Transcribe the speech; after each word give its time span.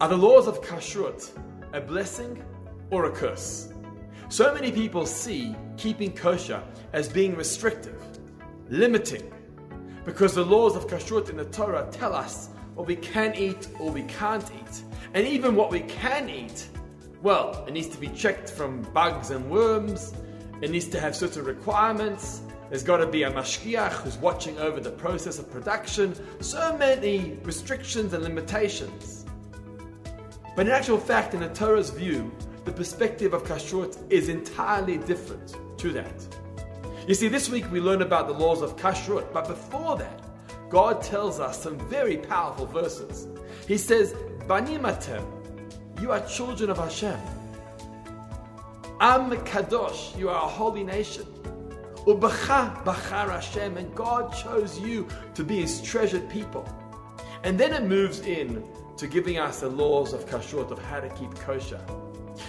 Are 0.00 0.08
the 0.08 0.16
laws 0.16 0.46
of 0.46 0.60
kashrut 0.60 1.28
a 1.72 1.80
blessing 1.80 2.44
or 2.92 3.06
a 3.06 3.10
curse? 3.10 3.72
So 4.28 4.54
many 4.54 4.70
people 4.70 5.04
see 5.04 5.56
keeping 5.76 6.12
kosher 6.12 6.62
as 6.92 7.08
being 7.08 7.34
restrictive, 7.34 8.00
limiting, 8.68 9.32
because 10.04 10.36
the 10.36 10.44
laws 10.44 10.76
of 10.76 10.86
kashrut 10.86 11.30
in 11.30 11.36
the 11.36 11.46
Torah 11.46 11.88
tell 11.90 12.14
us 12.14 12.48
what 12.76 12.86
we 12.86 12.94
can 12.94 13.34
eat 13.34 13.66
or 13.80 13.90
we 13.90 14.02
can't 14.04 14.48
eat. 14.54 14.82
And 15.14 15.26
even 15.26 15.56
what 15.56 15.72
we 15.72 15.80
can 15.80 16.30
eat, 16.30 16.68
well, 17.20 17.64
it 17.66 17.72
needs 17.72 17.88
to 17.88 17.98
be 17.98 18.06
checked 18.06 18.50
from 18.50 18.82
bugs 18.94 19.30
and 19.30 19.50
worms, 19.50 20.14
it 20.62 20.70
needs 20.70 20.86
to 20.90 21.00
have 21.00 21.16
certain 21.16 21.44
requirements. 21.44 22.42
There's 22.68 22.84
got 22.84 22.98
to 22.98 23.06
be 23.08 23.24
a 23.24 23.32
mashgiach 23.32 23.94
who's 23.94 24.16
watching 24.18 24.60
over 24.60 24.78
the 24.78 24.92
process 24.92 25.40
of 25.40 25.50
production. 25.50 26.14
So 26.40 26.76
many 26.78 27.36
restrictions 27.42 28.12
and 28.12 28.22
limitations. 28.22 29.17
But 30.58 30.66
in 30.66 30.72
actual 30.72 30.98
fact, 30.98 31.34
in 31.34 31.40
the 31.40 31.50
Torah's 31.50 31.90
view, 31.90 32.32
the 32.64 32.72
perspective 32.72 33.32
of 33.32 33.44
kashrut 33.44 33.96
is 34.10 34.28
entirely 34.28 34.98
different 34.98 35.54
to 35.78 35.92
that. 35.92 36.26
You 37.06 37.14
see, 37.14 37.28
this 37.28 37.48
week 37.48 37.70
we 37.70 37.78
learn 37.78 38.02
about 38.02 38.26
the 38.26 38.34
laws 38.34 38.60
of 38.60 38.74
kashrut, 38.74 39.32
but 39.32 39.46
before 39.46 39.96
that, 39.98 40.20
God 40.68 41.00
tells 41.00 41.38
us 41.38 41.62
some 41.62 41.78
very 41.88 42.16
powerful 42.16 42.66
verses. 42.66 43.28
He 43.68 43.78
says, 43.78 44.16
Banim 44.48 44.84
you 46.00 46.10
are 46.10 46.26
children 46.26 46.70
of 46.70 46.78
Hashem. 46.78 47.20
Am 48.98 49.30
kadosh, 49.30 50.18
you 50.18 50.28
are 50.28 50.44
a 50.44 50.48
holy 50.48 50.82
nation. 50.82 51.24
Ubacha 52.04 52.82
bachar 52.82 53.30
Hashem, 53.30 53.76
and 53.76 53.94
God 53.94 54.34
chose 54.34 54.76
you 54.80 55.06
to 55.36 55.44
be 55.44 55.60
His 55.60 55.80
treasured 55.80 56.28
people. 56.28 56.68
And 57.44 57.58
then 57.58 57.72
it 57.72 57.84
moves 57.84 58.20
in 58.20 58.64
to 58.96 59.06
giving 59.06 59.38
us 59.38 59.60
the 59.60 59.68
laws 59.68 60.12
of 60.12 60.26
kashrut, 60.26 60.70
of 60.70 60.78
how 60.78 61.00
to 61.00 61.08
keep 61.10 61.34
kosher. 61.36 61.80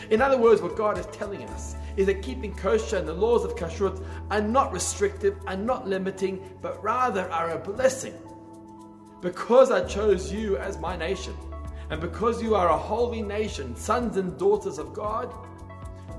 In 0.10 0.22
other 0.22 0.38
words, 0.38 0.62
what 0.62 0.76
God 0.76 0.98
is 0.98 1.06
telling 1.08 1.44
us 1.50 1.76
is 1.96 2.08
that 2.08 2.22
keeping 2.22 2.56
kosher 2.56 2.98
and 2.98 3.08
the 3.08 3.14
laws 3.14 3.44
of 3.44 3.56
kashrut 3.56 4.04
are 4.32 4.42
not 4.42 4.72
restrictive, 4.72 5.38
are 5.48 5.58
not 5.58 5.88
limiting, 5.88 6.58
but 6.62 6.82
rather 6.84 7.30
are 7.32 7.52
a 7.52 7.60
blessing. 7.60 8.14
Because 9.22 9.72
I 9.72 9.86
chose 9.86 10.32
you 10.32 10.58
as 10.58 10.80
my 10.80 10.96
nation, 10.96 11.36
and 11.90 12.00
because 12.00 12.42
you 12.42 12.56
are 12.56 12.70
a 12.70 12.78
holy 12.78 13.22
nation, 13.22 13.76
sons 13.76 14.18
and 14.18 14.38
daughters 14.38 14.78
of 14.78 14.94
God, 14.94 15.34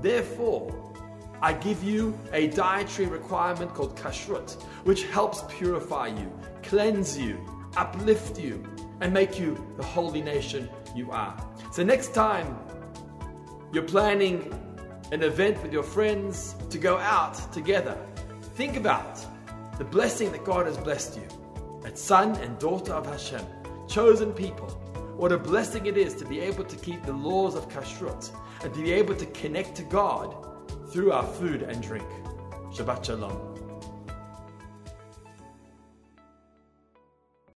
therefore, 0.01 0.93
I 1.41 1.53
give 1.53 1.83
you 1.83 2.17
a 2.33 2.47
dietary 2.47 3.07
requirement 3.07 3.73
called 3.73 3.97
kashrut, 3.97 4.61
which 4.83 5.05
helps 5.05 5.43
purify 5.49 6.07
you, 6.07 6.31
cleanse 6.61 7.17
you, 7.17 7.39
uplift 7.77 8.39
you, 8.39 8.63
and 9.01 9.13
make 9.13 9.39
you 9.39 9.57
the 9.77 9.83
holy 9.83 10.21
nation 10.21 10.69
you 10.95 11.11
are. 11.11 11.35
So, 11.71 11.83
next 11.83 12.13
time 12.13 12.57
you're 13.73 13.83
planning 13.83 14.53
an 15.11 15.23
event 15.23 15.61
with 15.61 15.73
your 15.73 15.83
friends 15.83 16.55
to 16.69 16.77
go 16.77 16.97
out 16.97 17.51
together, 17.51 17.97
think 18.55 18.77
about 18.77 19.25
the 19.77 19.83
blessing 19.83 20.31
that 20.31 20.45
God 20.45 20.65
has 20.67 20.77
blessed 20.77 21.17
you 21.17 21.27
as 21.85 21.99
son 21.99 22.35
and 22.37 22.57
daughter 22.59 22.93
of 22.93 23.05
Hashem, 23.05 23.45
chosen 23.87 24.31
people. 24.33 24.67
What 25.17 25.31
a 25.31 25.37
blessing 25.37 25.87
it 25.87 25.97
is 25.97 26.13
to 26.15 26.25
be 26.25 26.39
able 26.39 26.63
to 26.63 26.75
keep 26.77 27.03
the 27.03 27.13
laws 27.13 27.55
of 27.55 27.67
kashrut 27.69 28.31
and 28.63 28.73
to 28.73 28.81
be 28.81 28.91
able 28.93 29.15
to 29.15 29.25
connect 29.27 29.75
to 29.75 29.83
God 29.83 30.35
through 30.91 31.11
our 31.11 31.25
food 31.25 31.63
and 31.63 31.81
drink. 31.81 32.07
Shabbat 32.71 33.05
Shalom. 33.05 33.70